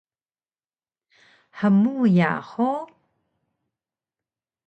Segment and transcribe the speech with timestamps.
[1.59, 2.87] Hmuya hug?